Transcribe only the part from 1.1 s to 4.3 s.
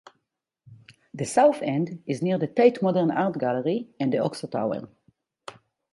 The south end is near the Tate Modern art gallery and the